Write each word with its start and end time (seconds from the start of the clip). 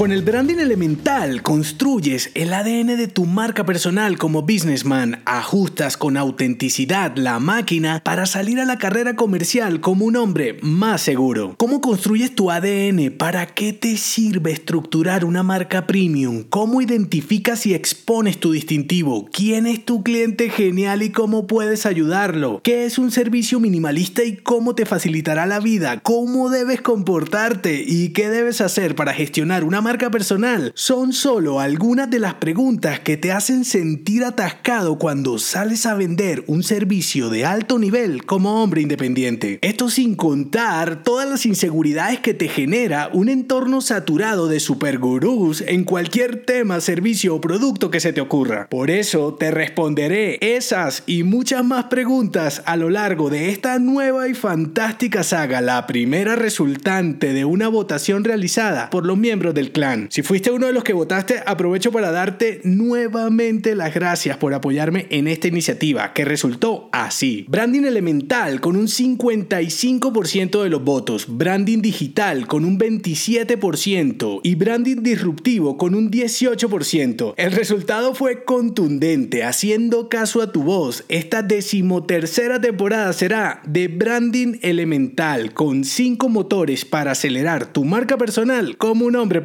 Con 0.00 0.12
el 0.12 0.22
branding 0.22 0.56
elemental 0.56 1.42
construyes 1.42 2.30
el 2.32 2.54
ADN 2.54 2.96
de 2.96 3.06
tu 3.06 3.26
marca 3.26 3.66
personal 3.66 4.16
como 4.16 4.40
businessman, 4.40 5.20
ajustas 5.26 5.98
con 5.98 6.16
autenticidad 6.16 7.14
la 7.16 7.38
máquina 7.38 8.00
para 8.02 8.24
salir 8.24 8.60
a 8.60 8.64
la 8.64 8.78
carrera 8.78 9.14
comercial 9.14 9.82
como 9.82 10.06
un 10.06 10.16
hombre 10.16 10.56
más 10.62 11.02
seguro. 11.02 11.54
¿Cómo 11.58 11.82
construyes 11.82 12.34
tu 12.34 12.50
ADN? 12.50 13.14
¿Para 13.18 13.44
qué 13.44 13.74
te 13.74 13.98
sirve 13.98 14.52
estructurar 14.52 15.22
una 15.26 15.42
marca 15.42 15.86
premium? 15.86 16.44
¿Cómo 16.48 16.80
identificas 16.80 17.66
y 17.66 17.74
expones 17.74 18.40
tu 18.40 18.52
distintivo? 18.52 19.28
¿Quién 19.30 19.66
es 19.66 19.84
tu 19.84 20.02
cliente 20.02 20.48
genial 20.48 21.02
y 21.02 21.10
cómo 21.10 21.46
puedes 21.46 21.84
ayudarlo? 21.84 22.62
¿Qué 22.64 22.86
es 22.86 22.96
un 22.96 23.10
servicio 23.10 23.60
minimalista 23.60 24.24
y 24.24 24.36
cómo 24.36 24.74
te 24.74 24.86
facilitará 24.86 25.44
la 25.44 25.60
vida? 25.60 26.00
¿Cómo 26.00 26.48
debes 26.48 26.80
comportarte 26.80 27.84
y 27.86 28.14
qué 28.14 28.30
debes 28.30 28.62
hacer 28.62 28.94
para 28.94 29.12
gestionar 29.12 29.62
una 29.62 29.82
marca 29.82 29.89
marca 29.90 30.08
personal 30.08 30.70
son 30.76 31.12
solo 31.12 31.58
algunas 31.58 32.08
de 32.08 32.20
las 32.20 32.34
preguntas 32.34 33.00
que 33.00 33.16
te 33.16 33.32
hacen 33.32 33.64
sentir 33.64 34.22
atascado 34.22 35.00
cuando 35.00 35.36
sales 35.40 35.84
a 35.84 35.94
vender 35.94 36.44
un 36.46 36.62
servicio 36.62 37.28
de 37.28 37.44
alto 37.44 37.76
nivel 37.76 38.24
como 38.24 38.62
hombre 38.62 38.82
independiente. 38.82 39.58
Esto 39.62 39.90
sin 39.90 40.14
contar 40.14 41.02
todas 41.02 41.28
las 41.28 41.44
inseguridades 41.44 42.20
que 42.20 42.34
te 42.34 42.46
genera 42.46 43.10
un 43.12 43.28
entorno 43.28 43.80
saturado 43.80 44.46
de 44.46 44.60
supergurús 44.60 45.60
en 45.62 45.82
cualquier 45.82 46.44
tema, 46.44 46.80
servicio 46.80 47.34
o 47.34 47.40
producto 47.40 47.90
que 47.90 47.98
se 47.98 48.12
te 48.12 48.20
ocurra. 48.20 48.68
Por 48.70 48.92
eso 48.92 49.34
te 49.34 49.50
responderé 49.50 50.38
esas 50.40 51.02
y 51.06 51.24
muchas 51.24 51.64
más 51.64 51.86
preguntas 51.86 52.62
a 52.64 52.76
lo 52.76 52.90
largo 52.90 53.28
de 53.28 53.50
esta 53.50 53.80
nueva 53.80 54.28
y 54.28 54.34
fantástica 54.34 55.24
saga, 55.24 55.60
la 55.60 55.88
primera 55.88 56.36
resultante 56.36 57.32
de 57.32 57.44
una 57.44 57.66
votación 57.66 58.22
realizada 58.22 58.88
por 58.90 59.04
los 59.04 59.18
miembros 59.18 59.52
del 59.52 59.72
si 60.10 60.22
fuiste 60.22 60.50
uno 60.50 60.66
de 60.66 60.74
los 60.74 60.84
que 60.84 60.92
votaste, 60.92 61.42
aprovecho 61.46 61.90
para 61.90 62.10
darte 62.10 62.60
nuevamente 62.64 63.74
las 63.74 63.94
gracias 63.94 64.36
por 64.36 64.52
apoyarme 64.52 65.06
en 65.08 65.26
esta 65.26 65.48
iniciativa 65.48 66.12
que 66.12 66.26
resultó 66.26 66.90
así. 66.92 67.46
Branding 67.48 67.84
elemental 67.84 68.60
con 68.60 68.76
un 68.76 68.88
55% 68.88 70.62
de 70.62 70.68
los 70.68 70.84
votos, 70.84 71.26
branding 71.28 71.80
digital 71.80 72.46
con 72.46 72.66
un 72.66 72.78
27% 72.78 74.40
y 74.42 74.54
branding 74.54 75.02
disruptivo 75.02 75.78
con 75.78 75.94
un 75.94 76.10
18%. 76.10 77.34
El 77.38 77.52
resultado 77.52 78.14
fue 78.14 78.44
contundente, 78.44 79.44
haciendo 79.44 80.10
caso 80.10 80.42
a 80.42 80.52
tu 80.52 80.62
voz. 80.62 81.04
Esta 81.08 81.42
decimotercera 81.42 82.60
temporada 82.60 83.12
será 83.14 83.62
de 83.66 83.88
branding 83.88 84.58
elemental 84.60 85.54
con 85.54 85.84
5 85.84 86.28
motores 86.28 86.84
para 86.84 87.12
acelerar 87.12 87.72
tu 87.72 87.84
marca 87.84 88.18
personal 88.18 88.76
como 88.76 89.06
un 89.06 89.16
hombre 89.16 89.40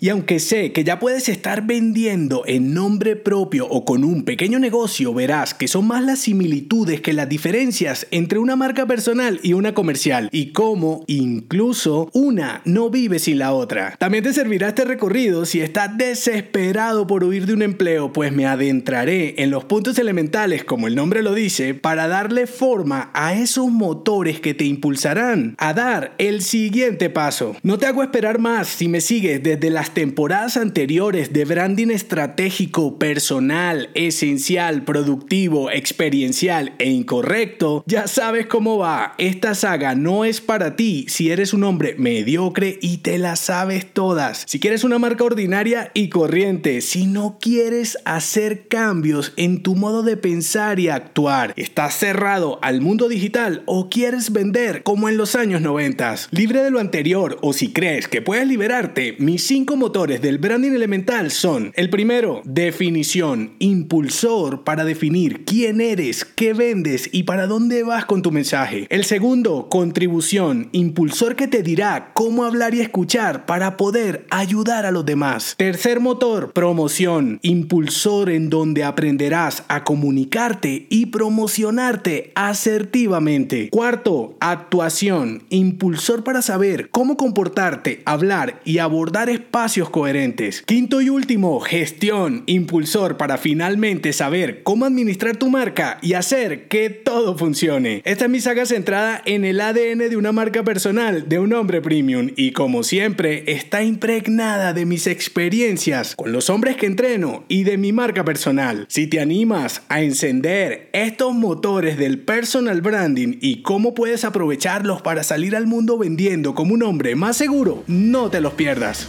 Y 0.00 0.08
aunque 0.08 0.40
sé 0.40 0.72
que 0.72 0.84
ya 0.84 0.98
puedes 0.98 1.28
estar 1.28 1.66
vendiendo 1.66 2.42
en 2.46 2.74
nombre 2.74 3.16
propio 3.16 3.68
o 3.68 3.84
con 3.84 4.04
un 4.04 4.24
pequeño 4.24 4.58
negocio, 4.58 5.14
verás 5.14 5.54
que 5.54 5.68
son 5.68 5.86
más 5.86 6.04
las 6.04 6.20
similitudes 6.20 7.00
que 7.00 7.12
las 7.12 7.28
diferencias 7.28 8.06
entre 8.10 8.38
una 8.38 8.56
marca 8.56 8.86
personal 8.86 9.38
y 9.42 9.52
una 9.52 9.74
comercial 9.74 10.28
y 10.32 10.52
cómo 10.52 11.04
incluso 11.06 12.10
una 12.12 12.62
no 12.64 12.90
vive 12.90 13.18
sin 13.18 13.38
la 13.38 13.52
otra. 13.52 13.94
También 13.98 14.24
te 14.24 14.32
servirá 14.32 14.68
este 14.68 14.84
recorrido 14.84 15.44
si 15.44 15.60
estás 15.60 15.96
desesperado 15.96 17.06
por 17.06 17.24
huir 17.24 17.46
de 17.46 17.54
un 17.54 17.62
empleo, 17.62 18.12
pues 18.12 18.32
me 18.32 18.46
adentraré 18.46 19.42
en 19.42 19.50
los 19.50 19.64
puntos 19.64 19.98
elementales, 19.98 20.64
como 20.64 20.86
el 20.86 20.94
nombre 20.94 21.22
lo 21.22 21.34
dice, 21.34 21.74
para 21.74 22.08
darle 22.08 22.46
forma 22.46 23.10
a 23.14 23.34
esos 23.34 23.70
motores 23.70 24.40
que 24.40 24.54
te 24.54 24.64
impulsarán 24.64 25.54
a 25.58 25.72
dar 25.74 26.14
el 26.18 26.42
siguiente 26.42 27.10
paso. 27.10 27.56
No 27.62 27.78
te 27.78 27.86
hago 27.86 28.02
esperar 28.02 28.38
más 28.38 28.68
si 28.68 28.88
me 28.88 29.00
sigues 29.00 29.42
desde 29.60 29.74
las 29.74 29.92
temporadas 29.92 30.56
anteriores 30.56 31.34
de 31.34 31.44
branding 31.44 31.88
estratégico, 31.88 32.98
personal, 32.98 33.90
esencial, 33.92 34.84
productivo, 34.84 35.70
experiencial 35.70 36.72
e 36.78 36.88
incorrecto, 36.88 37.84
ya 37.86 38.08
sabes 38.08 38.46
cómo 38.46 38.78
va. 38.78 39.14
Esta 39.18 39.54
saga 39.54 39.94
no 39.94 40.24
es 40.24 40.40
para 40.40 40.76
ti 40.76 41.04
si 41.08 41.30
eres 41.30 41.52
un 41.52 41.64
hombre 41.64 41.94
mediocre 41.98 42.78
y 42.80 42.98
te 42.98 43.18
la 43.18 43.36
sabes 43.36 43.92
todas. 43.92 44.44
Si 44.46 44.60
quieres 44.60 44.82
una 44.82 44.98
marca 44.98 45.24
ordinaria 45.24 45.90
y 45.92 46.08
corriente, 46.08 46.80
si 46.80 47.06
no 47.06 47.36
quieres 47.38 47.98
hacer 48.06 48.66
cambios 48.66 49.34
en 49.36 49.62
tu 49.62 49.76
modo 49.76 50.02
de 50.02 50.16
pensar 50.16 50.80
y 50.80 50.88
actuar, 50.88 51.52
estás 51.56 51.94
cerrado 51.94 52.58
al 52.62 52.80
mundo 52.80 53.10
digital 53.10 53.62
o 53.66 53.90
quieres 53.90 54.32
vender 54.32 54.82
como 54.84 55.10
en 55.10 55.18
los 55.18 55.34
años 55.34 55.60
90, 55.60 56.14
libre 56.30 56.62
de 56.62 56.70
lo 56.70 56.80
anterior 56.80 57.36
o 57.42 57.52
si 57.52 57.74
crees 57.74 58.08
que 58.08 58.22
puedes 58.22 58.48
liberarte, 58.48 59.16
mis 59.18 59.49
cinco 59.50 59.74
motores 59.74 60.22
del 60.22 60.38
branding 60.38 60.70
elemental 60.70 61.32
son 61.32 61.72
el 61.74 61.90
primero, 61.90 62.40
definición, 62.44 63.54
impulsor 63.58 64.62
para 64.62 64.84
definir 64.84 65.44
quién 65.44 65.80
eres, 65.80 66.24
qué 66.24 66.52
vendes 66.52 67.10
y 67.10 67.24
para 67.24 67.48
dónde 67.48 67.82
vas 67.82 68.04
con 68.04 68.22
tu 68.22 68.30
mensaje. 68.30 68.86
El 68.90 69.04
segundo, 69.04 69.66
contribución, 69.68 70.68
impulsor 70.70 71.34
que 71.34 71.48
te 71.48 71.64
dirá 71.64 72.12
cómo 72.14 72.44
hablar 72.44 72.76
y 72.76 72.80
escuchar 72.80 73.44
para 73.44 73.76
poder 73.76 74.24
ayudar 74.30 74.86
a 74.86 74.92
los 74.92 75.04
demás. 75.04 75.56
Tercer 75.58 75.98
motor, 75.98 76.52
promoción, 76.52 77.40
impulsor 77.42 78.30
en 78.30 78.50
donde 78.50 78.84
aprenderás 78.84 79.64
a 79.66 79.82
comunicarte 79.82 80.86
y 80.90 81.06
promocionarte 81.06 82.30
asertivamente. 82.36 83.68
Cuarto, 83.70 84.36
actuación, 84.38 85.42
impulsor 85.50 86.22
para 86.22 86.40
saber 86.40 86.88
cómo 86.90 87.16
comportarte, 87.16 88.02
hablar 88.04 88.60
y 88.64 88.78
abordar 88.78 89.39
espacios 89.40 89.90
coherentes. 89.90 90.62
Quinto 90.62 91.00
y 91.00 91.08
último, 91.08 91.60
gestión, 91.60 92.44
impulsor 92.46 93.16
para 93.16 93.38
finalmente 93.38 94.12
saber 94.12 94.62
cómo 94.62 94.84
administrar 94.84 95.36
tu 95.36 95.48
marca 95.48 95.98
y 96.02 96.12
hacer 96.12 96.68
que 96.68 96.90
todo 96.90 97.36
funcione. 97.36 98.02
Esta 98.04 98.26
es 98.26 98.30
mi 98.30 98.40
saga 98.40 98.66
centrada 98.66 99.22
en 99.24 99.44
el 99.44 99.60
ADN 99.60 100.10
de 100.10 100.16
una 100.16 100.32
marca 100.32 100.62
personal 100.62 101.28
de 101.28 101.38
un 101.38 101.52
hombre 101.52 101.80
premium 101.80 102.30
y 102.36 102.52
como 102.52 102.82
siempre 102.82 103.44
está 103.46 103.82
impregnada 103.82 104.72
de 104.72 104.84
mis 104.84 105.06
experiencias 105.06 106.14
con 106.16 106.32
los 106.32 106.50
hombres 106.50 106.76
que 106.76 106.86
entreno 106.86 107.44
y 107.48 107.64
de 107.64 107.78
mi 107.78 107.92
marca 107.92 108.24
personal. 108.24 108.86
Si 108.88 109.06
te 109.06 109.20
animas 109.20 109.82
a 109.88 110.02
encender 110.02 110.90
estos 110.92 111.34
motores 111.34 111.96
del 111.96 112.18
personal 112.18 112.82
branding 112.82 113.38
y 113.40 113.62
cómo 113.62 113.94
puedes 113.94 114.24
aprovecharlos 114.24 115.02
para 115.02 115.22
salir 115.22 115.56
al 115.56 115.66
mundo 115.66 115.96
vendiendo 115.96 116.54
como 116.54 116.74
un 116.74 116.82
hombre 116.82 117.14
más 117.14 117.36
seguro, 117.36 117.82
no 117.86 118.30
te 118.30 118.40
los 118.40 118.52
pierdas. 118.54 119.08